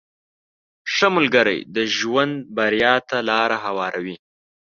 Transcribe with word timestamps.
•ښه 0.93 1.07
ملګری 1.15 1.57
د 1.75 1.77
ژوند 1.97 2.33
بریا 2.57 2.93
ته 3.09 3.17
لاره 3.29 3.57
هواروي. 3.65 4.15